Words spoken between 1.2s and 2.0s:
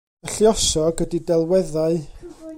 delweddau.